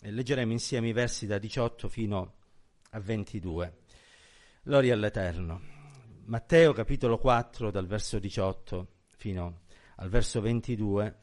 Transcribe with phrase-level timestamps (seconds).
[0.00, 2.34] leggeremo insieme i versi da 18 fino
[2.90, 3.78] a 22.
[4.62, 5.60] Gloria all'Eterno.
[6.26, 9.62] Matteo capitolo 4 dal verso 18 fino
[9.96, 11.18] al verso 22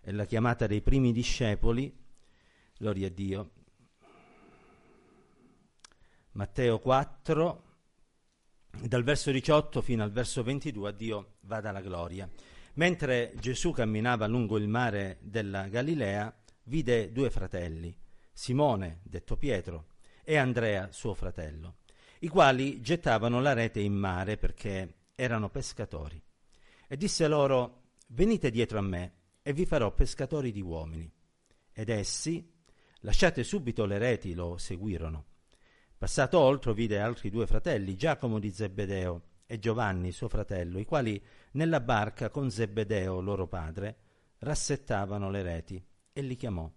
[0.00, 1.94] è la chiamata dei primi discepoli.
[2.76, 3.50] Gloria a Dio.
[6.32, 7.62] Matteo 4
[8.82, 12.28] dal verso 18 fino al verso 22 a Dio vada la gloria.
[12.74, 16.34] Mentre Gesù camminava lungo il mare della Galilea,
[16.66, 17.96] vide due fratelli,
[18.32, 19.86] Simone, detto Pietro,
[20.22, 21.78] e Andrea, suo fratello,
[22.20, 26.20] i quali gettavano la rete in mare perché erano pescatori.
[26.88, 31.10] E disse loro, venite dietro a me e vi farò pescatori di uomini.
[31.72, 32.52] Ed essi,
[33.00, 35.26] lasciate subito le reti, lo seguirono.
[35.96, 41.22] Passato oltre vide altri due fratelli, Giacomo di Zebedeo e Giovanni, suo fratello, i quali
[41.52, 43.96] nella barca con Zebedeo, loro padre,
[44.38, 45.84] rassettavano le reti,
[46.16, 46.70] e li chiamò.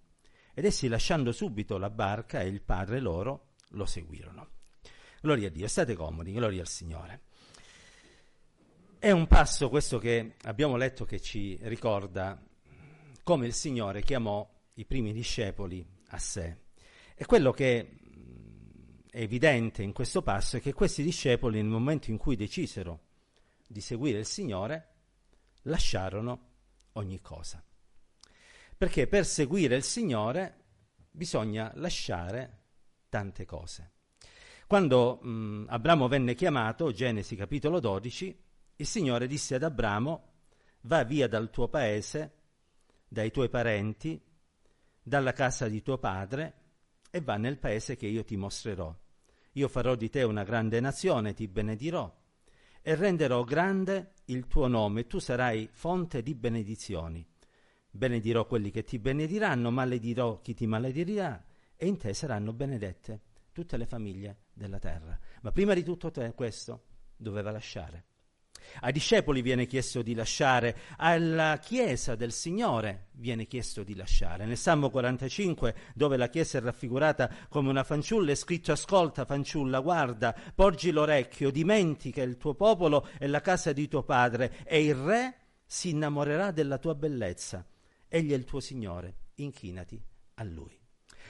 [0.54, 4.50] Ed essi, lasciando subito la barca e il padre loro, lo seguirono.
[5.22, 7.22] Gloria a Dio, state comodi, gloria al Signore.
[9.00, 12.38] È un passo questo che abbiamo letto che ci ricorda
[13.24, 16.58] come il Signore chiamò i primi discepoli a sé.
[17.16, 17.98] E quello che
[19.10, 23.04] è evidente in questo passo è che questi discepoli, nel momento in cui decisero
[23.66, 24.88] di seguire il Signore,
[25.62, 26.48] lasciarono
[26.94, 27.64] ogni cosa.
[28.80, 30.56] Perché per seguire il Signore
[31.12, 32.62] bisogna lasciare
[33.10, 33.92] tante cose.
[34.68, 38.44] Quando mh, Abramo venne chiamato, Genesi capitolo 12,
[38.78, 40.28] il Signore disse ad Abramo,
[40.84, 42.36] va via dal tuo paese,
[43.06, 44.18] dai tuoi parenti,
[45.04, 46.54] dalla casa di tuo padre
[47.12, 48.98] e va nel paese che io ti mostrerò.
[49.56, 52.18] Io farò di te una grande nazione, ti benedirò
[52.82, 57.29] e renderò grande il tuo nome, tu sarai fonte di benedizioni.
[57.92, 61.44] Benedirò quelli che ti benediranno, maledirò chi ti maledirà
[61.76, 65.18] e in te saranno benedette tutte le famiglie della terra.
[65.42, 66.84] Ma prima di tutto te questo
[67.16, 68.06] doveva lasciare.
[68.82, 74.46] Ai discepoli viene chiesto di lasciare, alla Chiesa del Signore viene chiesto di lasciare.
[74.46, 79.80] Nel Salmo 45, dove la Chiesa è raffigurata come una fanciulla, è scritto ascolta fanciulla,
[79.80, 84.96] guarda, porgi l'orecchio, dimentica il tuo popolo e la casa di tuo padre e il
[84.96, 85.36] re
[85.66, 87.66] si innamorerà della tua bellezza.
[88.10, 90.02] Egli è il tuo Signore, inchinati
[90.36, 90.78] a Lui.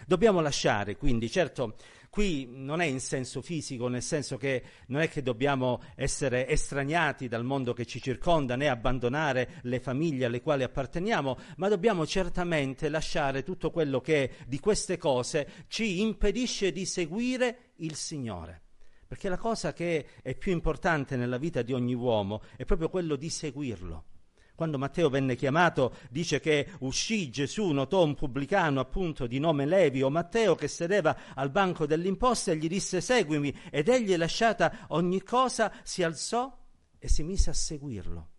[0.08, 1.76] Dobbiamo lasciare, quindi, certo,
[2.10, 7.28] qui non è in senso fisico, nel senso che non è che dobbiamo essere estraniati
[7.28, 12.88] dal mondo che ci circonda, né abbandonare le famiglie alle quali apparteniamo, ma dobbiamo certamente
[12.88, 18.62] lasciare tutto quello che di queste cose ci impedisce di seguire il Signore.
[19.06, 23.18] Perché la cosa che è più importante nella vita di ogni uomo è proprio quello
[23.18, 24.06] di seguirlo.
[24.60, 30.02] Quando Matteo venne chiamato, dice che uscì Gesù, notò un pubblicano appunto di nome Levi
[30.02, 35.24] o Matteo che sedeva al banco dell'imposta e gli disse seguimi ed egli lasciata ogni
[35.24, 36.54] cosa si alzò
[36.98, 38.32] e si mise a seguirlo.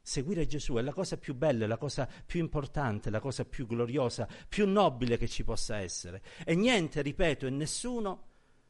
[0.00, 4.28] Seguire Gesù è la cosa più bella, la cosa più importante, la cosa più gloriosa,
[4.48, 6.22] più nobile che ci possa essere.
[6.44, 8.26] E niente, ripeto, e nessuno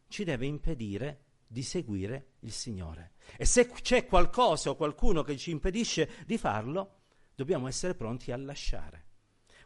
[0.09, 3.13] ci deve impedire di seguire il Signore.
[3.37, 7.01] E se c'è qualcosa o qualcuno che ci impedisce di farlo,
[7.35, 9.05] dobbiamo essere pronti a lasciare.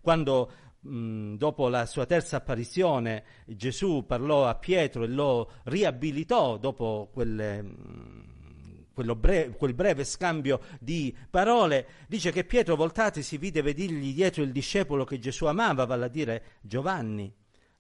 [0.00, 0.52] Quando
[0.82, 8.84] dopo la sua terza apparizione Gesù parlò a Pietro e lo riabilitò dopo quelle, mh,
[8.94, 15.04] breve, quel breve scambio di parole, dice che Pietro voltatisi vide vedirgli dietro il discepolo
[15.04, 17.30] che Gesù amava, vale a dire Giovanni,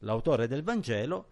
[0.00, 1.30] l'autore del Vangelo,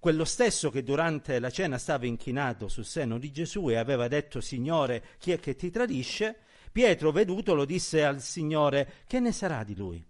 [0.00, 4.40] quello stesso che durante la cena stava inchinato sul seno di Gesù e aveva detto
[4.40, 6.38] Signore, chi è che ti tradisce?
[6.72, 10.04] Pietro, vedutolo, disse al Signore, che ne sarà di lui?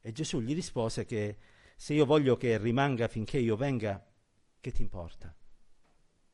[0.00, 1.36] E Gesù gli rispose che
[1.76, 4.04] se io voglio che rimanga finché io venga,
[4.60, 5.32] che ti importa?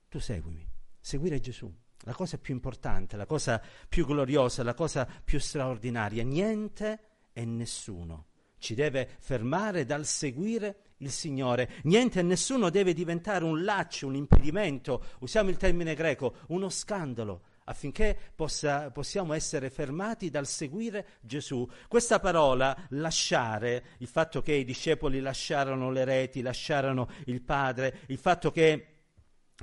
[0.09, 0.67] Tu seguimi,
[0.99, 1.71] seguire Gesù,
[2.01, 6.23] la cosa più importante, la cosa più gloriosa, la cosa più straordinaria.
[6.23, 7.01] Niente
[7.35, 8.29] e nessuno
[8.59, 11.71] ci deve fermare dal seguire il Signore.
[11.85, 17.43] Niente e nessuno deve diventare un laccio, un impedimento, usiamo il termine greco, uno scandalo
[17.69, 21.69] affinché possa, possiamo essere fermati dal seguire Gesù.
[21.89, 28.19] Questa parola, lasciare, il fatto che i discepoli lasciarono le reti, lasciarono il Padre, il
[28.19, 28.87] fatto che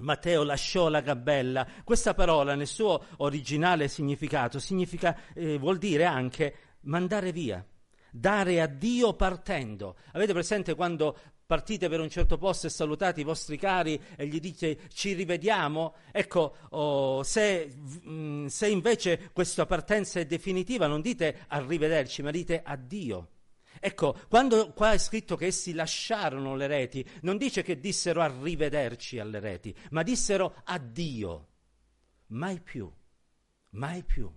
[0.01, 6.55] Matteo lasciò la gabella, questa parola nel suo originale significato significa, eh, vuol dire anche
[6.81, 7.65] mandare via
[8.13, 9.97] dare a Dio partendo.
[10.11, 14.39] Avete presente quando partite per un certo posto e salutate i vostri cari e gli
[14.39, 15.95] dite ci rivediamo?
[16.11, 17.73] Ecco, oh, se,
[18.07, 23.29] mm, se invece questa partenza è definitiva, non dite arrivederci, ma dite addio.
[23.79, 29.17] Ecco, quando qua è scritto che essi lasciarono le reti, non dice che dissero arrivederci
[29.17, 31.47] alle reti, ma dissero addio.
[32.27, 32.89] Mai più,
[33.71, 34.31] mai più.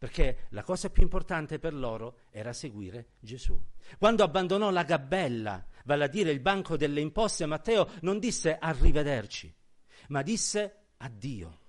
[0.00, 3.62] Perché la cosa più importante per loro era seguire Gesù.
[3.98, 9.54] Quando abbandonò la gabella, vale a dire il banco delle imposte, Matteo non disse arrivederci,
[10.08, 11.59] ma disse addio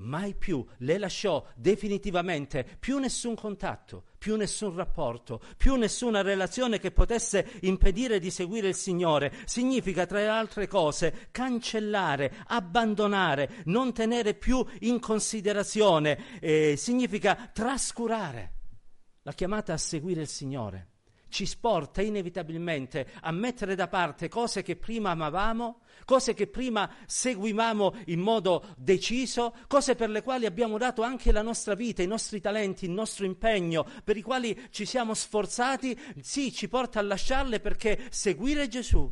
[0.00, 6.90] mai più le lasciò definitivamente più nessun contatto, più nessun rapporto, più nessuna relazione che
[6.90, 9.32] potesse impedire di seguire il Signore.
[9.44, 18.52] Significa, tra le altre cose, cancellare, abbandonare, non tenere più in considerazione, eh, significa trascurare.
[19.22, 20.89] La chiamata a seguire il Signore
[21.30, 27.94] ci sporta inevitabilmente a mettere da parte cose che prima amavamo, cose che prima seguivamo
[28.06, 32.40] in modo deciso, cose per le quali abbiamo dato anche la nostra vita, i nostri
[32.40, 37.60] talenti, il nostro impegno, per i quali ci siamo sforzati, sì, ci porta a lasciarle
[37.60, 39.10] perché seguire Gesù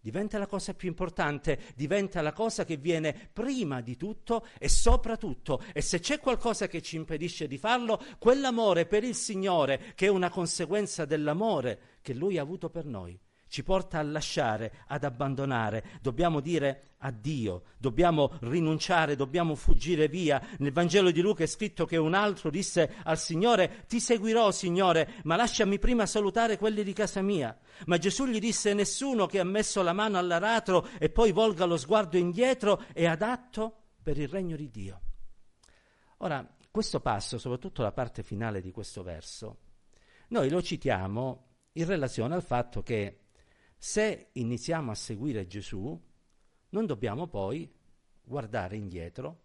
[0.00, 5.62] diventa la cosa più importante, diventa la cosa che viene prima di tutto e soprattutto.
[5.72, 10.10] E se c'è qualcosa che ci impedisce di farlo, quell'amore per il Signore, che è
[10.10, 13.18] una conseguenza dell'amore che Lui ha avuto per noi
[13.50, 20.40] ci porta a lasciare, ad abbandonare, dobbiamo dire addio, dobbiamo rinunciare, dobbiamo fuggire via.
[20.58, 25.14] Nel Vangelo di Luca è scritto che un altro disse al Signore, ti seguirò Signore,
[25.24, 27.58] ma lasciami prima salutare quelli di casa mia.
[27.86, 31.76] Ma Gesù gli disse, nessuno che ha messo la mano all'aratro e poi volga lo
[31.76, 35.00] sguardo indietro è adatto per il regno di Dio.
[36.18, 39.58] Ora, questo passo, soprattutto la parte finale di questo verso,
[40.28, 43.19] noi lo citiamo in relazione al fatto che
[43.82, 45.98] se iniziamo a seguire Gesù,
[46.68, 47.74] non dobbiamo poi
[48.22, 49.44] guardare indietro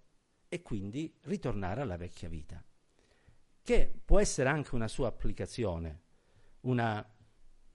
[0.49, 2.61] e quindi ritornare alla vecchia vita,
[3.63, 6.01] che può essere anche una sua applicazione,
[6.61, 7.01] una,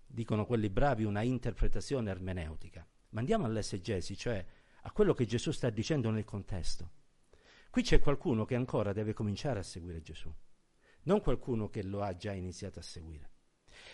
[0.04, 2.86] dicono quelli bravi, una interpretazione ermeneutica.
[3.08, 4.44] Ma andiamo all'esegesi, cioè
[4.82, 6.90] a quello che Gesù sta dicendo nel contesto.
[7.70, 10.30] Qui c'è qualcuno che ancora deve cominciare a seguire Gesù,
[11.04, 13.30] non qualcuno che lo ha già iniziato a seguire.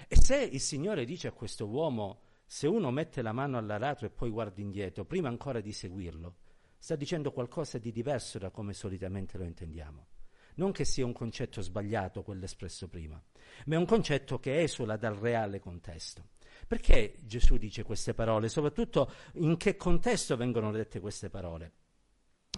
[0.09, 4.11] E se il Signore dice a questo uomo se uno mette la mano all'aratro e
[4.11, 6.37] poi guarda indietro, prima ancora di seguirlo,
[6.79, 10.07] sta dicendo qualcosa di diverso da come solitamente lo intendiamo.
[10.55, 13.21] Non che sia un concetto sbagliato quello espresso prima,
[13.67, 16.29] ma è un concetto che esula dal reale contesto.
[16.67, 18.49] Perché Gesù dice queste parole?
[18.49, 21.73] Soprattutto in che contesto vengono dette queste parole?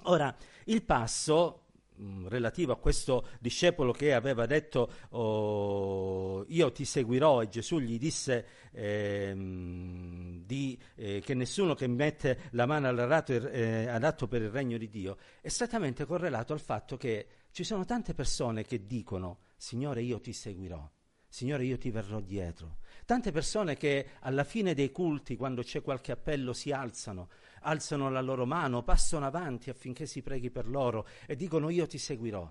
[0.02, 0.34] Ora,
[0.66, 1.67] il passo
[2.00, 7.98] Mm, relativo a questo discepolo che aveva detto oh, io ti seguirò e Gesù gli
[7.98, 14.42] disse eh, di, eh, che nessuno che mette la mano all'aratro è eh, adatto per
[14.42, 18.86] il regno di Dio, è strettamente correlato al fatto che ci sono tante persone che
[18.86, 20.88] dicono Signore io ti seguirò,
[21.26, 22.78] Signore io ti verrò dietro.
[23.06, 27.28] Tante persone che alla fine dei culti, quando c'è qualche appello, si alzano
[27.62, 31.98] alzano la loro mano, passano avanti affinché si preghi per loro e dicono io ti
[31.98, 32.50] seguirò.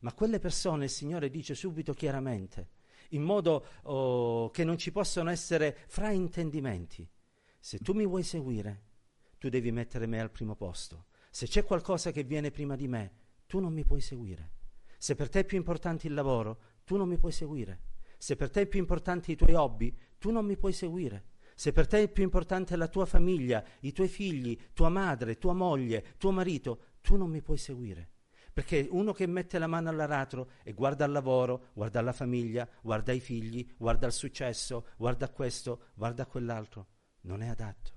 [0.00, 2.70] Ma quelle persone il Signore dice subito chiaramente,
[3.10, 7.08] in modo oh, che non ci possano essere fraintendimenti.
[7.58, 8.84] Se tu mi vuoi seguire,
[9.38, 11.06] tu devi mettere me al primo posto.
[11.30, 13.12] Se c'è qualcosa che viene prima di me,
[13.46, 14.52] tu non mi puoi seguire.
[14.96, 17.82] Se per te è più importante il lavoro, tu non mi puoi seguire.
[18.18, 21.24] Se per te è più importante i tuoi hobby, tu non mi puoi seguire.
[21.60, 25.52] Se per te è più importante la tua famiglia, i tuoi figli, tua madre, tua
[25.52, 28.12] moglie, tuo marito, tu non mi puoi seguire.
[28.50, 33.12] Perché uno che mette la mano all'aratro e guarda al lavoro, guarda alla famiglia, guarda
[33.12, 36.86] ai figli, guarda al successo, guarda questo, guarda quell'altro,
[37.24, 37.90] non è adatto.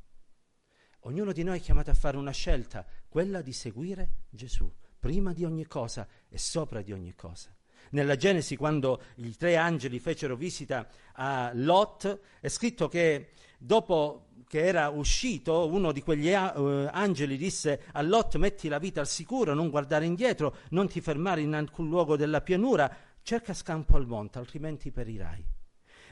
[1.03, 5.45] Ognuno di noi è chiamato a fare una scelta, quella di seguire Gesù, prima di
[5.45, 7.55] ogni cosa e sopra di ogni cosa.
[7.91, 13.31] Nella Genesi, quando i tre angeli fecero visita a Lot, è scritto che
[13.63, 18.99] dopo che era uscito, uno di quegli uh, angeli disse a Lot metti la vita
[18.99, 23.95] al sicuro, non guardare indietro, non ti fermare in alcun luogo della pianura, cerca scampo
[23.95, 25.43] al monte, altrimenti perirai.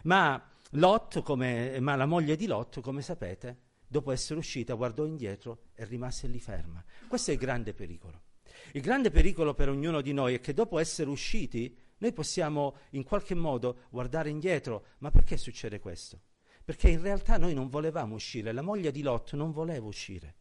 [0.03, 0.41] Ma
[0.75, 5.83] Lot, come, ma la moglie di Lot, come sapete, dopo essere uscita, guardò indietro e
[5.85, 6.83] rimase lì ferma.
[7.07, 8.21] Questo è il grande pericolo.
[8.71, 13.03] Il grande pericolo per ognuno di noi è che dopo essere usciti, noi possiamo in
[13.03, 14.85] qualche modo guardare indietro.
[14.99, 16.21] Ma perché succede questo?
[16.71, 20.35] Perché in realtà noi non volevamo uscire, la moglie di Lot non voleva uscire.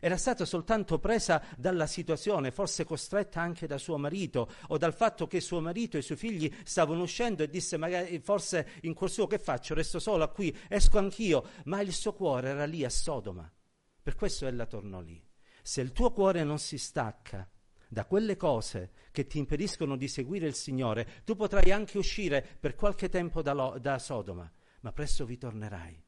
[0.00, 5.26] Era stata soltanto presa dalla situazione, forse costretta anche da suo marito o dal fatto
[5.26, 9.10] che suo marito e i suoi figli stavano uscendo e disse magari forse in cuor
[9.10, 12.88] suo che faccio, resto sola qui, esco anch'io, ma il suo cuore era lì a
[12.88, 13.46] Sodoma.
[14.02, 15.22] Per questo ella tornò lì.
[15.60, 17.46] Se il tuo cuore non si stacca
[17.86, 22.74] da quelle cose che ti impediscono di seguire il Signore, tu potrai anche uscire per
[22.74, 26.04] qualche tempo da, lo, da Sodoma, ma presto vi tornerai.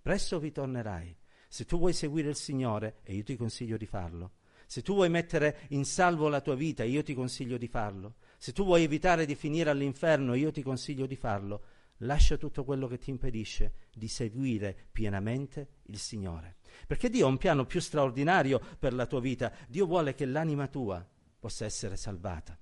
[0.00, 1.16] Presto vi tornerai.
[1.48, 4.32] Se tu vuoi seguire il Signore, e io ti consiglio di farlo,
[4.66, 8.16] se tu vuoi mettere in salvo la tua vita, io ti consiglio di farlo.
[8.36, 11.64] Se tu vuoi evitare di finire all'inferno, io ti consiglio di farlo.
[12.02, 16.58] Lascia tutto quello che ti impedisce di seguire pienamente il Signore.
[16.86, 19.50] Perché Dio ha un piano più straordinario per la tua vita.
[19.66, 21.04] Dio vuole che l'anima tua
[21.38, 22.58] possa essere salvata.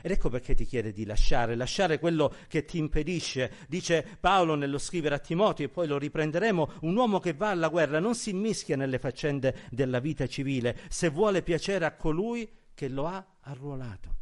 [0.00, 3.52] Ed ecco perché ti chiede di lasciare, lasciare quello che ti impedisce.
[3.68, 7.68] Dice Paolo nello scrivere a Timoteo, e poi lo riprenderemo, un uomo che va alla
[7.68, 12.88] guerra non si mischia nelle faccende della vita civile, se vuole piacere a colui che
[12.88, 14.16] lo ha arruolato.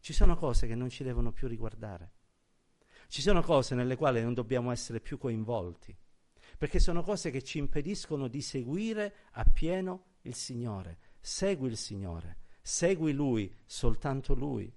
[0.00, 2.12] Ci sono cose che non ci devono più riguardare.
[3.08, 5.96] Ci sono cose nelle quali non dobbiamo essere più coinvolti,
[6.58, 10.98] perché sono cose che ci impediscono di seguire appieno il Signore.
[11.20, 14.72] Segui il Signore, segui Lui, soltanto Lui.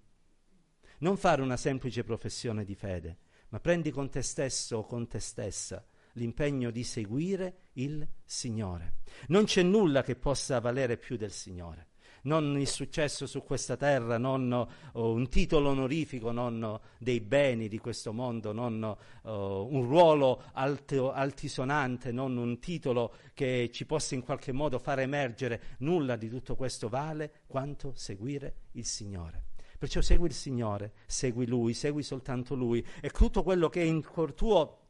[0.99, 3.17] Non fare una semplice professione di fede,
[3.49, 8.95] ma prendi con te stesso o con te stessa l'impegno di seguire il Signore.
[9.27, 11.89] Non c'è nulla che possa valere più del Signore
[12.23, 17.67] non il successo su questa terra, non oh, un titolo onorifico, non oh, dei beni
[17.67, 18.83] di questo mondo, non
[19.23, 24.99] oh, un ruolo alto, altisonante, non un titolo che ci possa in qualche modo far
[24.99, 25.61] emergere.
[25.79, 29.48] Nulla di tutto questo vale quanto seguire il Signore.
[29.79, 34.33] Perciò segui il Signore, segui Lui, segui soltanto Lui e tutto quello che in cuor
[34.33, 34.89] tuo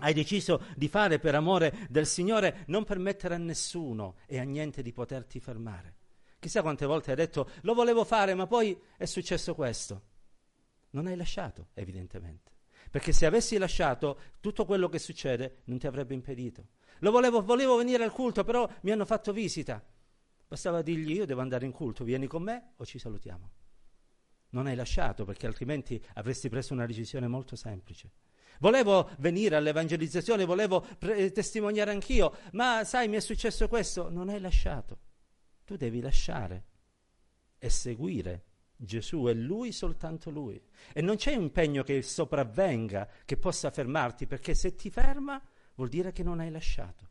[0.00, 4.82] hai deciso di fare per amore del Signore, non permettere a nessuno e a niente
[4.82, 5.94] di poterti fermare.
[6.40, 10.02] Chissà quante volte hai detto lo volevo fare, ma poi è successo questo.
[10.90, 12.50] Non hai lasciato, evidentemente.
[12.90, 16.66] Perché se avessi lasciato, tutto quello che succede non ti avrebbe impedito.
[16.98, 19.80] Lo volevo, volevo venire al culto, però mi hanno fatto visita.
[20.48, 23.50] Bastava dirgli io devo andare in culto, vieni con me o ci salutiamo.
[24.56, 28.12] Non hai lasciato perché altrimenti avresti preso una decisione molto semplice.
[28.58, 34.40] Volevo venire all'evangelizzazione, volevo pre- testimoniare anch'io, ma sai mi è successo questo, non hai
[34.40, 34.98] lasciato.
[35.62, 36.64] Tu devi lasciare
[37.58, 38.44] e seguire
[38.74, 40.58] Gesù e Lui soltanto Lui.
[40.94, 45.38] E non c'è impegno che sopravvenga, che possa fermarti, perché se ti ferma
[45.74, 47.10] vuol dire che non hai lasciato.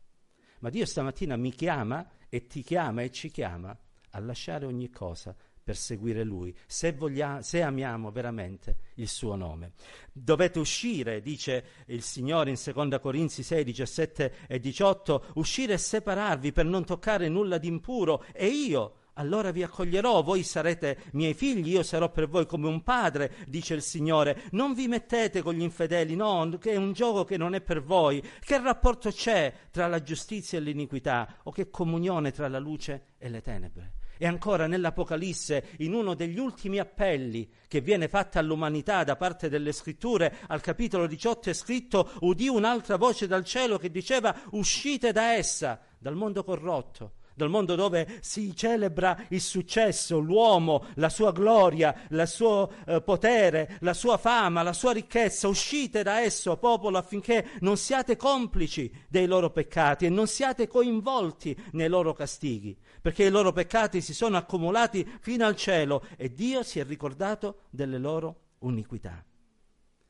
[0.58, 3.78] Ma Dio stamattina mi chiama e ti chiama e ci chiama
[4.10, 5.32] a lasciare ogni cosa
[5.66, 9.72] per seguire Lui, se, voglia, se, amiamo veramente il suo nome.
[10.12, 16.52] Dovete uscire, dice il Signore in 2 Corinzi 6, 17 e 18, uscire e separarvi
[16.52, 21.70] per non toccare nulla di impuro e io allora vi accoglierò, voi sarete miei figli,
[21.70, 24.42] io sarò per voi come un padre, dice il Signore.
[24.52, 27.82] Non vi mettete con gli infedeli, no, che è un gioco che non è per
[27.82, 28.22] voi.
[28.38, 31.38] Che rapporto c'è tra la giustizia e l'iniquità?
[31.44, 33.94] O che comunione tra la luce e le tenebre?
[34.18, 39.72] E ancora nell'Apocalisse, in uno degli ultimi appelli che viene fatto all'umanità da parte delle
[39.72, 45.32] scritture, al capitolo 18 è scritto, udì un'altra voce dal cielo che diceva uscite da
[45.32, 52.06] essa, dal mondo corrotto dal mondo dove si celebra il successo, l'uomo, la sua gloria,
[52.08, 55.46] il suo eh, potere, la sua fama, la sua ricchezza.
[55.46, 61.54] Uscite da esso, popolo, affinché non siate complici dei loro peccati e non siate coinvolti
[61.72, 66.62] nei loro castighi, perché i loro peccati si sono accumulati fino al cielo e Dio
[66.62, 69.22] si è ricordato delle loro iniquità.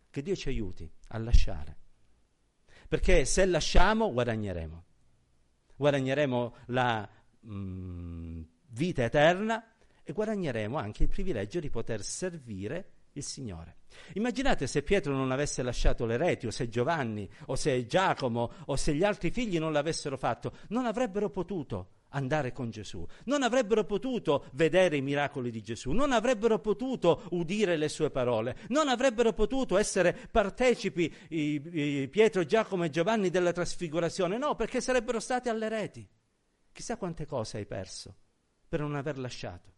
[0.08, 1.76] Che Dio ci aiuti a lasciare,
[2.86, 4.85] perché se lasciamo guadagneremo
[5.76, 7.08] guadagneremo la
[7.40, 13.78] mh, mm, vita eterna e guadagneremo anche il privilegio di poter servire il Signore.
[14.14, 18.76] Immaginate se Pietro non avesse lasciato le reti, o se Giovanni, o se Giacomo, o
[18.76, 23.84] se gli altri figli non l'avessero fatto, non avrebbero potuto andare con Gesù, non avrebbero
[23.84, 29.32] potuto vedere i miracoli di Gesù, non avrebbero potuto udire le sue parole, non avrebbero
[29.32, 35.48] potuto essere partecipi i, i Pietro, Giacomo e Giovanni della trasfigurazione, no, perché sarebbero stati
[35.48, 36.08] alle reti.
[36.72, 38.14] Chissà quante cose hai perso
[38.68, 39.72] per non aver lasciato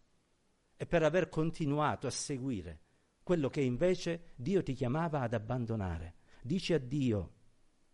[0.76, 2.80] e per aver continuato a seguire
[3.22, 6.14] quello che invece Dio ti chiamava ad abbandonare.
[6.42, 7.32] Dici addio,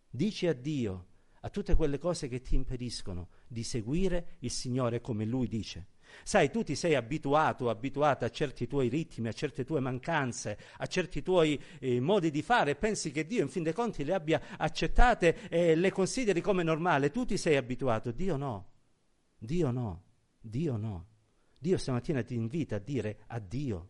[0.09, 1.07] dici addio
[1.45, 5.89] a tutte quelle cose che ti impediscono di seguire il Signore come Lui dice.
[6.23, 10.87] Sai, tu ti sei abituato, abituata a certi tuoi ritmi, a certe tue mancanze, a
[10.87, 14.13] certi tuoi eh, modi di fare e pensi che Dio in fin dei conti le
[14.13, 17.11] abbia accettate e le consideri come normale.
[17.11, 18.69] Tu ti sei abituato, Dio no.
[19.37, 20.03] Dio no,
[20.39, 21.07] Dio no.
[21.59, 23.89] Dio stamattina ti invita a dire addio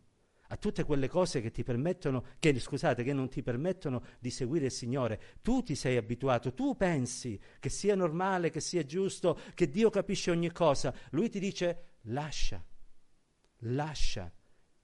[0.55, 4.65] a tutte quelle cose che ti permettono, che, scusate, che non ti permettono di seguire
[4.65, 5.39] il Signore.
[5.41, 10.31] Tu ti sei abituato, tu pensi che sia normale, che sia giusto, che Dio capisce
[10.31, 10.95] ogni cosa.
[11.11, 12.65] Lui ti dice lascia,
[13.59, 14.31] lascia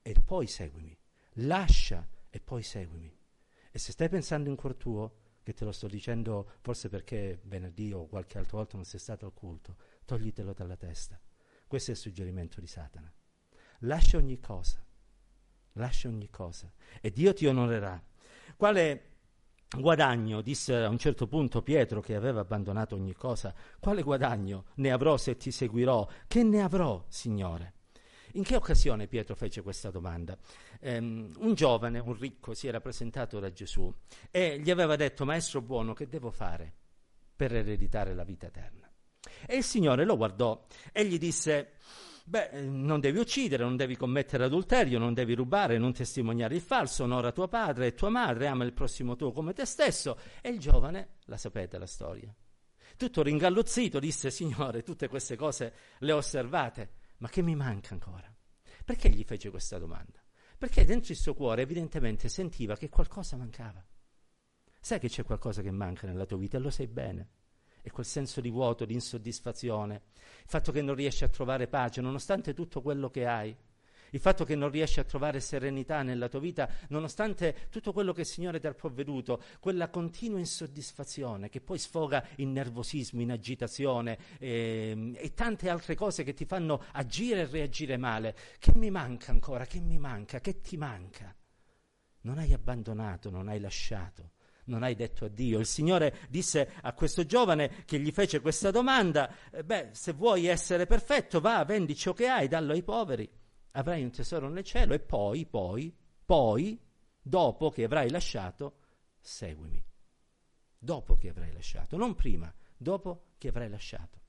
[0.02, 0.96] e poi seguimi.
[1.36, 3.18] Lascia e poi seguimi.
[3.70, 7.92] E se stai pensando in cuor tuo, che te lo sto dicendo forse perché venerdì
[7.92, 11.18] o qualche altra volta non sei stato al culto, toglitelo dalla testa.
[11.66, 13.10] Questo è il suggerimento di Satana.
[13.80, 14.84] Lascia ogni cosa,
[15.74, 18.02] lascia ogni cosa e Dio ti onorerà.
[18.56, 19.10] Quale
[19.78, 24.92] guadagno, disse a un certo punto Pietro che aveva abbandonato ogni cosa, quale guadagno ne
[24.92, 26.06] avrò se ti seguirò?
[26.26, 27.74] Che ne avrò, Signore?
[28.34, 30.36] In che occasione Pietro fece questa domanda?
[30.80, 33.92] Um, un giovane, un ricco, si era presentato da Gesù
[34.30, 36.72] e gli aveva detto, Maestro buono, che devo fare
[37.36, 38.90] per ereditare la vita eterna?
[39.46, 41.72] E il Signore lo guardò e gli disse,
[42.24, 47.04] Beh, non devi uccidere, non devi commettere adulterio, non devi rubare, non testimoniare il falso,
[47.04, 50.18] onora tuo padre e tua madre, ama il prossimo tuo come te stesso.
[50.40, 52.34] E il giovane, la sapete la storia,
[52.96, 58.32] tutto ringalluzzito disse, Signore, tutte queste cose le ho osservate, ma che mi manca ancora?
[58.84, 60.22] Perché gli fece questa domanda?
[60.58, 63.84] Perché dentro il suo cuore evidentemente sentiva che qualcosa mancava.
[64.80, 67.30] Sai che c'è qualcosa che manca nella tua vita e lo sai bene.
[67.82, 72.00] E quel senso di vuoto, di insoddisfazione, il fatto che non riesci a trovare pace
[72.00, 73.56] nonostante tutto quello che hai,
[74.12, 78.20] il fatto che non riesci a trovare serenità nella tua vita, nonostante tutto quello che
[78.20, 84.18] il Signore ti ha provveduto, quella continua insoddisfazione che poi sfoga in nervosismo, in agitazione
[84.38, 88.36] eh, e tante altre cose che ti fanno agire e reagire male.
[88.58, 89.64] Che mi manca ancora?
[89.64, 90.40] Che mi manca?
[90.40, 91.34] Che ti manca?
[92.22, 94.32] Non hai abbandonato, non hai lasciato
[94.64, 95.58] non hai detto addio.
[95.58, 100.46] Il Signore disse a questo giovane che gli fece questa domanda, eh, beh, se vuoi
[100.46, 103.40] essere perfetto, va, vendi ciò che hai, dallo ai poveri
[103.72, 106.80] avrai un tesoro nel cielo e poi, poi, poi,
[107.20, 108.76] dopo che avrai lasciato,
[109.20, 109.82] seguimi.
[110.78, 114.20] Dopo che avrai lasciato, non prima, dopo che avrai lasciato.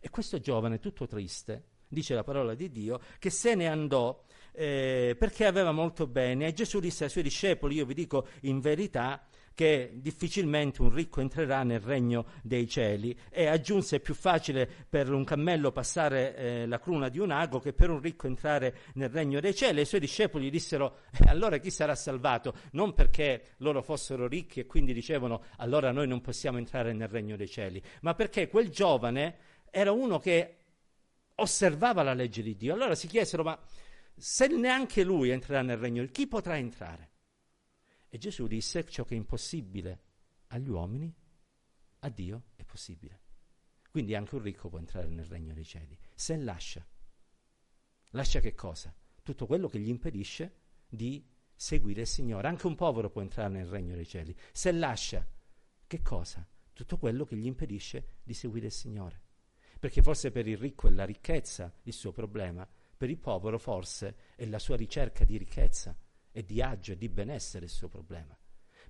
[0.00, 5.14] E questo giovane, tutto triste, dice la parola di Dio, che se ne andò eh,
[5.18, 9.24] perché aveva molto bene e Gesù disse ai suoi discepoli, io vi dico in verità,
[9.54, 15.10] che difficilmente un ricco entrerà nel regno dei cieli e aggiunse è più facile per
[15.12, 19.08] un cammello passare eh, la cruna di un ago che per un ricco entrare nel
[19.08, 19.78] regno dei cieli.
[19.80, 22.54] E i suoi discepoli dissero eh, allora chi sarà salvato?
[22.72, 27.36] Non perché loro fossero ricchi e quindi dicevano allora noi non possiamo entrare nel regno
[27.36, 29.36] dei cieli, ma perché quel giovane
[29.70, 30.56] era uno che
[31.36, 32.74] osservava la legge di Dio.
[32.74, 33.58] Allora si chiesero ma
[34.14, 37.11] se neanche lui entrerà nel regno, chi potrà entrare?
[38.14, 40.02] E Gesù disse ciò che è impossibile
[40.48, 41.10] agli uomini,
[42.00, 43.20] a Dio è possibile.
[43.90, 46.86] Quindi anche un ricco può entrare nel regno dei cieli, se lascia.
[48.10, 48.94] Lascia che cosa?
[49.22, 52.48] Tutto quello che gli impedisce di seguire il Signore.
[52.48, 55.26] Anche un povero può entrare nel regno dei cieli, se lascia
[55.86, 56.46] che cosa?
[56.74, 59.22] Tutto quello che gli impedisce di seguire il Signore.
[59.80, 64.16] Perché forse per il ricco è la ricchezza il suo problema, per il povero forse
[64.34, 65.96] è la sua ricerca di ricchezza
[66.32, 68.36] e di agio e di benessere il suo problema.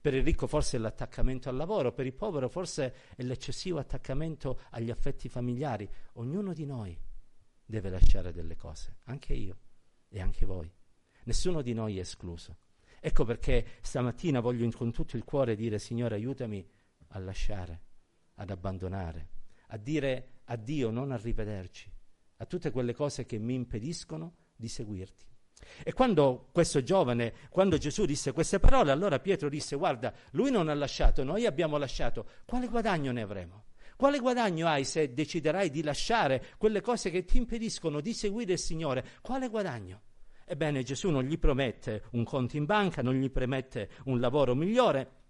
[0.01, 4.63] Per il ricco forse è l'attaccamento al lavoro, per il povero forse è l'eccessivo attaccamento
[4.71, 5.89] agli affetti familiari.
[6.15, 6.99] Ognuno di noi
[7.65, 9.59] deve lasciare delle cose, anche io
[10.09, 10.73] e anche voi.
[11.25, 12.59] Nessuno di noi è escluso.
[13.01, 16.69] Ecco perché stamattina voglio con tutto il cuore dire Signore aiutami
[17.09, 17.83] a lasciare,
[18.35, 19.29] ad abbandonare,
[19.69, 21.93] a dire addio, non a rivederci,
[22.37, 25.32] a tutte quelle cose che mi impediscono di seguirti.
[25.83, 30.69] E quando questo giovane, quando Gesù disse queste parole, allora Pietro disse, guarda, lui non
[30.69, 33.65] ha lasciato, noi abbiamo lasciato, quale guadagno ne avremo?
[33.97, 38.59] Quale guadagno hai se deciderai di lasciare quelle cose che ti impediscono di seguire il
[38.59, 39.05] Signore?
[39.21, 40.01] Quale guadagno?
[40.45, 45.22] Ebbene, Gesù non gli promette un conto in banca, non gli promette un lavoro migliore,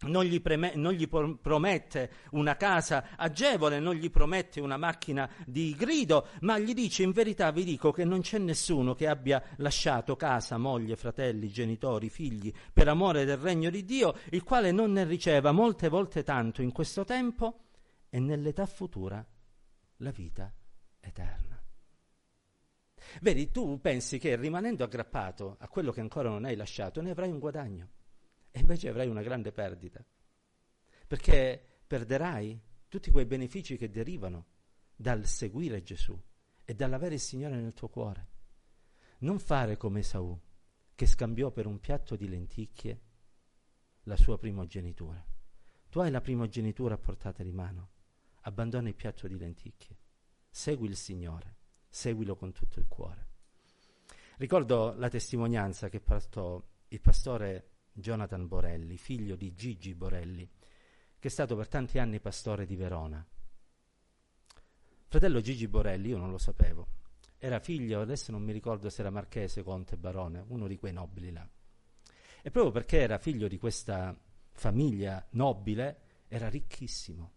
[0.00, 5.74] non gli, preme- non gli, promette una casa agevole, non gli promette una macchina di
[5.74, 10.14] grido, ma gli dice in verità vi dico che non c'è nessuno che abbia lasciato
[10.16, 15.04] casa, moglie, fratelli, genitori, figli, per amore del regno di Dio, il quale non ne
[15.04, 17.60] riceva molte volte tanto in questo tempo
[18.10, 19.26] e nell'età futura
[19.98, 20.52] la vita
[21.00, 21.58] eterna.
[23.20, 27.30] Vedi, tu pensi che rimanendo aggrappato a quello che ancora non hai lasciato ne avrai
[27.30, 27.88] un guadagno
[28.56, 30.02] e invece avrai una grande perdita,
[31.06, 34.46] perché perderai tutti quei benefici che derivano
[34.96, 36.18] dal seguire Gesù
[36.64, 38.28] e dall'avere il Signore nel tuo cuore.
[39.18, 40.40] Non fare come Esaù,
[40.94, 43.00] che scambiò per un piatto di lenticchie
[44.04, 45.22] la sua primogenitura.
[45.90, 47.90] Tu hai la primogenitura a portata di mano,
[48.44, 49.98] abbandona il piatto di lenticchie,
[50.48, 51.56] segui il Signore,
[51.90, 53.28] seguilo con tutto il cuore.
[54.38, 60.48] Ricordo la testimonianza che portò il pastore Jonathan Borelli, figlio di Gigi Borelli,
[61.18, 63.26] che è stato per tanti anni pastore di Verona.
[65.08, 66.88] Fratello Gigi Borelli, io non lo sapevo,
[67.38, 71.32] era figlio, adesso non mi ricordo se era marchese, conte, barone, uno di quei nobili
[71.32, 71.48] là.
[72.42, 74.14] E proprio perché era figlio di questa
[74.52, 77.32] famiglia nobile, era ricchissimo,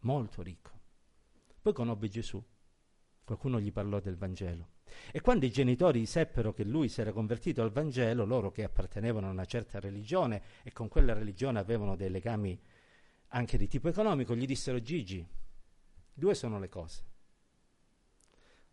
[0.00, 0.80] molto ricco.
[1.60, 2.42] Poi conobbe Gesù,
[3.24, 4.71] qualcuno gli parlò del Vangelo.
[5.10, 9.26] E quando i genitori seppero che lui si era convertito al Vangelo, loro che appartenevano
[9.26, 12.60] a una certa religione e con quella religione avevano dei legami
[13.34, 15.26] anche di tipo economico, gli dissero Gigi,
[16.12, 17.04] due sono le cose.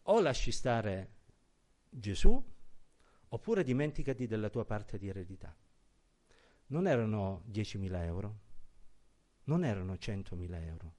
[0.03, 1.17] O lasci stare
[1.89, 2.43] Gesù,
[3.29, 5.55] oppure dimenticati della tua parte di eredità.
[6.67, 8.39] Non erano 10.000 euro,
[9.45, 10.95] non erano 100.000 euro,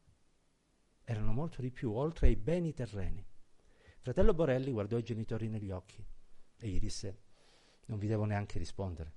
[1.05, 3.25] erano molto di più, oltre ai beni terreni.
[4.03, 6.03] Fratello Borelli guardò i genitori negli occhi
[6.57, 7.21] e gli disse,
[7.87, 9.13] non vi devo neanche rispondere,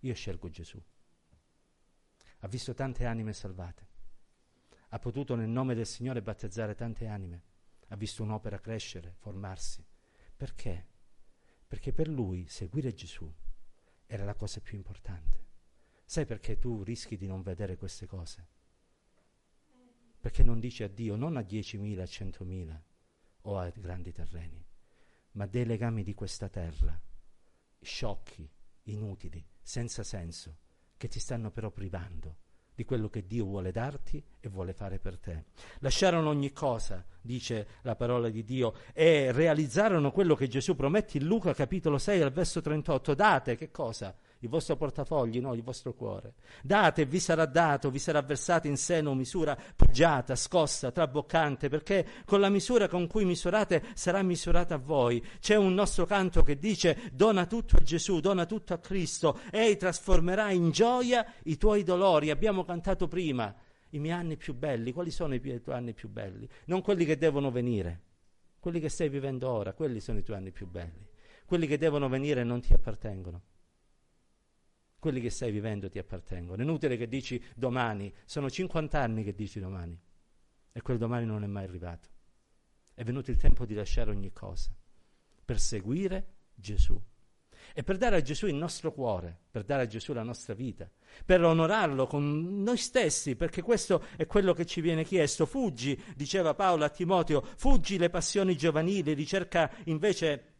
[0.00, 0.82] io scelgo Gesù.
[2.38, 3.86] Ha visto tante anime salvate,
[4.88, 7.42] ha potuto nel nome del Signore battezzare tante anime,
[7.88, 9.84] ha visto un'opera crescere, formarsi.
[10.34, 10.86] Perché?
[11.66, 13.30] Perché per lui seguire Gesù
[14.06, 15.44] era la cosa più importante.
[16.06, 18.48] Sai perché tu rischi di non vedere queste cose?
[20.18, 22.85] Perché non dici a Dio non a 10.000, a 100.000
[23.46, 24.64] o a grandi terreni,
[25.32, 27.00] ma dei legami di questa terra,
[27.80, 28.48] sciocchi,
[28.84, 30.58] inutili, senza senso,
[30.96, 35.18] che ti stanno però privando di quello che Dio vuole darti e vuole fare per
[35.18, 35.46] te.
[35.78, 41.24] Lasciarono ogni cosa, dice la parola di Dio, e realizzarono quello che Gesù promette in
[41.24, 43.14] Luca capitolo 6 al verso 38.
[43.14, 44.14] Date che cosa?
[44.40, 46.34] Il vostro portafogli, no, il vostro cuore.
[46.62, 52.40] Date, vi sarà dato, vi sarà versato in seno misura pigiata, scossa, traboccante, perché con
[52.40, 55.24] la misura con cui misurate sarà misurata a voi.
[55.40, 59.76] C'è un nostro canto che dice dona tutto a Gesù, dona tutto a Cristo, ei
[59.76, 62.30] trasformerà in gioia i tuoi dolori.
[62.30, 63.54] Abbiamo cantato prima
[63.90, 64.92] i miei anni più belli.
[64.92, 66.46] Quali sono i tuoi anni più belli?
[66.66, 68.02] Non quelli che devono venire,
[68.60, 71.08] quelli che stai vivendo ora, quelli sono i tuoi anni più belli.
[71.46, 73.42] Quelli che devono venire non ti appartengono
[74.98, 76.60] quelli che stai vivendo ti appartengono.
[76.60, 79.98] È inutile che dici domani, sono 50 anni che dici domani
[80.72, 82.08] e quel domani non è mai arrivato.
[82.94, 84.74] È venuto il tempo di lasciare ogni cosa
[85.44, 87.00] per seguire Gesù
[87.72, 90.90] e per dare a Gesù il nostro cuore, per dare a Gesù la nostra vita,
[91.24, 95.46] per onorarlo con noi stessi, perché questo è quello che ci viene chiesto.
[95.46, 100.55] Fuggi, diceva Paolo a Timoteo, fuggi le passioni giovanili, ricerca invece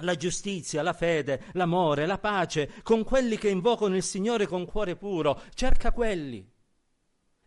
[0.00, 4.96] la giustizia, la fede, l'amore, la pace, con quelli che invocano il Signore con cuore
[4.96, 5.40] puro.
[5.54, 6.48] Cerca quelli.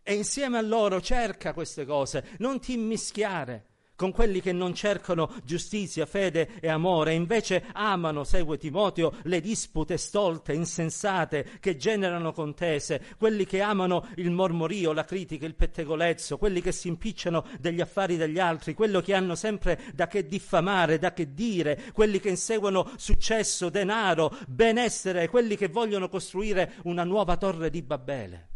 [0.02, 3.69] E insieme a loro cerca queste cose, non ti immischiare
[4.00, 9.98] con quelli che non cercano giustizia, fede e amore, invece amano, segue Timoteo, le dispute
[9.98, 16.62] stolte, insensate, che generano contese, quelli che amano il mormorio, la critica, il pettegolezzo, quelli
[16.62, 21.12] che si impicciano degli affari degli altri, quelli che hanno sempre da che diffamare, da
[21.12, 27.68] che dire, quelli che inseguono successo, denaro, benessere, quelli che vogliono costruire una nuova torre
[27.68, 28.49] di Babele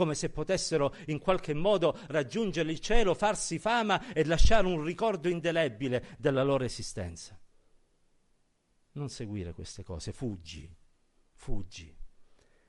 [0.00, 5.28] come se potessero in qualche modo raggiungere il cielo, farsi fama e lasciare un ricordo
[5.28, 7.38] indelebile della loro esistenza.
[8.92, 10.74] Non seguire queste cose, fuggi,
[11.34, 11.94] fuggi.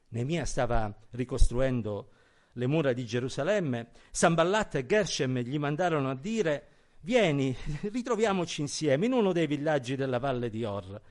[0.10, 2.12] Nemia stava ricostruendo
[2.56, 6.67] le mura di Gerusalemme, Samballat e Gershem gli mandarono a dire
[7.04, 11.02] vieni, ritroviamoci insieme in uno dei villaggi della valle di Or.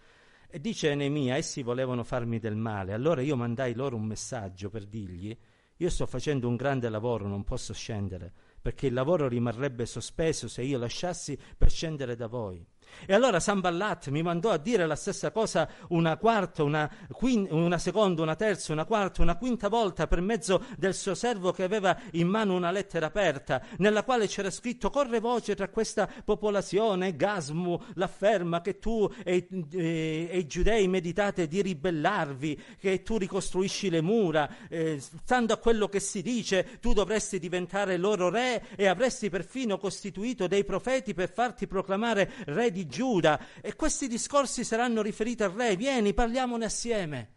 [0.51, 4.85] E dice Nemia, essi volevano farmi del male, allora io mandai loro un messaggio per
[4.85, 5.35] dirgli
[5.81, 10.61] io sto facendo un grande lavoro, non posso scendere, perché il lavoro rimarrebbe sospeso se
[10.61, 12.63] io lasciassi per scendere da voi.
[13.07, 17.79] E allora Samballat mi mandò a dire la stessa cosa una quarta, una, quin- una,
[17.79, 21.97] seconda, una terza, una quarta, una quinta volta per mezzo del suo servo che aveva
[22.13, 27.81] in mano una lettera aperta, nella quale c'era scritto corre voce tra questa popolazione, Gasmu
[27.95, 34.01] l'afferma che tu e, e, e, i giudei meditate di ribellarvi, che tu ricostruisci le
[34.01, 39.31] mura, eh, stando a quello che si dice, tu dovresti diventare loro re e avresti
[39.31, 45.03] perfino costituito dei profeti per farti proclamare re di di Giuda e questi discorsi saranno
[45.03, 47.35] riferiti al re, vieni, parliamone assieme.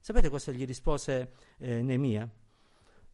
[0.00, 2.28] Sapete cosa gli rispose eh, Nemia?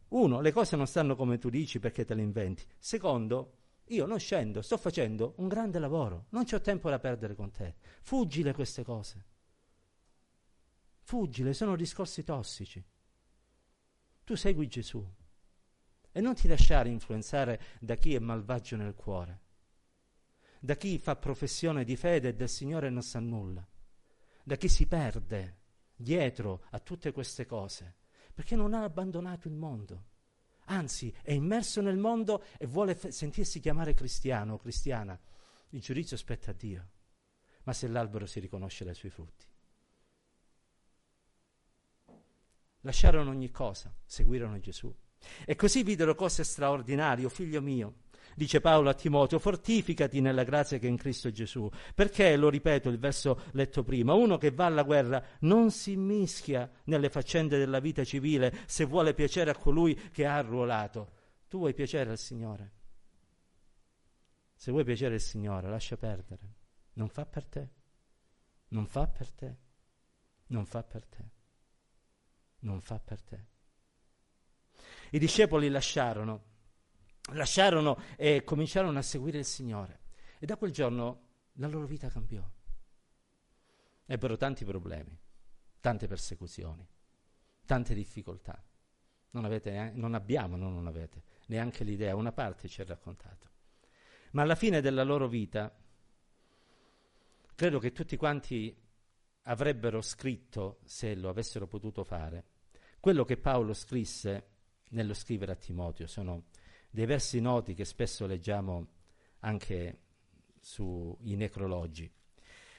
[0.09, 2.63] Uno, le cose non stanno come tu dici perché te le inventi.
[2.77, 3.55] Secondo,
[3.87, 7.75] io non scendo, sto facendo un grande lavoro, non ho tempo da perdere con te.
[8.01, 9.25] Fuggile queste cose.
[11.01, 12.83] Fuggile, sono discorsi tossici.
[14.23, 15.05] Tu segui Gesù
[16.11, 19.45] e non ti lasciare influenzare da chi è malvagio nel cuore
[20.59, 23.67] da chi fa professione di fede e del Signore non sa nulla,
[24.43, 25.57] da chi si perde
[25.95, 27.95] dietro a tutte queste cose,
[28.33, 30.05] perché non ha abbandonato il mondo.
[30.65, 35.17] Anzi, è immerso nel mondo e vuole f- sentirsi chiamare cristiano o cristiana.
[35.69, 36.89] Il giudizio spetta a Dio.
[37.63, 39.45] Ma se l'albero si riconosce dai suoi frutti.
[42.87, 44.93] lasciarono ogni cosa, seguirono Gesù.
[45.45, 47.95] E così videro cose straordinarie, figlio mio.
[48.35, 51.69] Dice Paolo a Timoteo, fortificati nella grazia che è in Cristo Gesù.
[51.93, 56.69] Perché, lo ripeto, il verso letto prima, uno che va alla guerra non si mischia
[56.85, 61.11] nelle faccende della vita civile se vuole piacere a colui che ha arruolato.
[61.47, 62.71] Tu vuoi piacere al Signore.
[64.55, 66.55] Se vuoi piacere al Signore, lascia perdere.
[66.93, 67.69] Non fa per te.
[68.69, 69.57] Non fa per te.
[70.47, 71.29] Non fa per te.
[72.59, 73.45] Non fa per te.
[75.11, 76.46] I discepoli lasciarono,
[77.33, 80.01] lasciarono e cominciarono a seguire il Signore.
[80.39, 82.47] E da quel giorno la loro vita cambiò.
[84.05, 85.17] Ebbero tanti problemi,
[85.79, 86.87] tante persecuzioni,
[87.65, 88.63] tante difficoltà.
[89.31, 93.49] Non, avete, non abbiamo, no, non avete neanche l'idea, una parte ci ha raccontato.
[94.31, 95.75] Ma alla fine della loro vita,
[97.55, 98.75] credo che tutti quanti
[99.43, 102.45] avrebbero scritto, se lo avessero potuto fare,
[102.99, 104.55] quello che Paolo scrisse
[104.89, 106.07] nello scrivere a Timoteo.
[106.07, 106.45] Sono
[106.89, 108.87] dei versi noti che spesso leggiamo
[109.39, 109.99] anche
[110.59, 112.11] sui necrologi.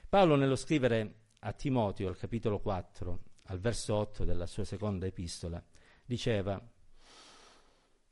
[0.09, 5.63] Paolo nello scrivere a Timoteo, al capitolo 4, al verso 8 della sua seconda epistola,
[6.05, 6.61] diceva,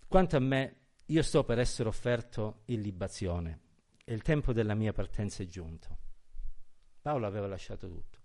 [0.06, 3.60] quanto a me, io sto per essere offerto in libazione
[4.04, 5.98] e il tempo della mia partenza è giunto.
[7.00, 8.18] Paolo aveva lasciato tutto.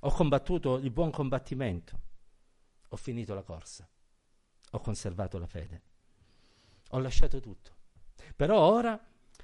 [0.00, 2.00] Ho combattuto il buon combattimento,
[2.88, 3.88] ho finito la corsa
[4.76, 5.82] ho conservato la fede.
[6.90, 7.74] Ho lasciato tutto.
[8.34, 9.00] Però ora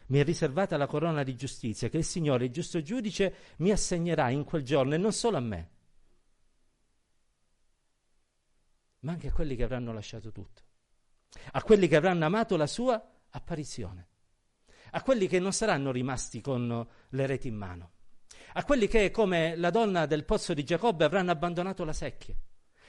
[0.07, 4.31] mi è riservata la corona di giustizia che il Signore, il giusto giudice, mi assegnerà
[4.31, 5.71] in quel giorno e non solo a me,
[9.01, 10.63] ma anche a quelli che avranno lasciato tutto,
[11.53, 14.09] a quelli che avranno amato la sua apparizione,
[14.91, 17.93] a quelli che non saranno rimasti con le reti in mano,
[18.55, 22.37] a quelli che, come la donna del pozzo di Giacobbe, avranno abbandonato la secchia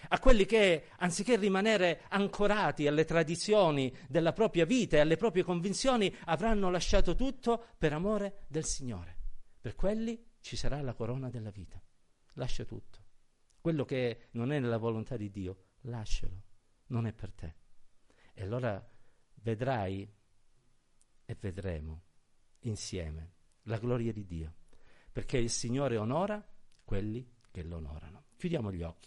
[0.10, 6.14] a quelli che, anziché rimanere ancorati alle tradizioni della propria vita e alle proprie convinzioni,
[6.26, 9.18] avranno lasciato tutto per amore del Signore.
[9.60, 11.82] Per quelli ci sarà la corona della vita.
[12.34, 13.00] Lascia tutto.
[13.62, 16.44] Quello che non è nella volontà di Dio, lascialo,
[16.88, 17.56] non è per te.
[18.34, 18.86] E allora
[19.36, 20.12] vedrai
[21.26, 22.02] e vedremo
[22.62, 24.56] insieme la gloria di Dio,
[25.12, 26.46] perché il Signore onora
[26.84, 28.26] quelli che lo onorano.
[28.36, 29.02] Chiudiamo gli occhi.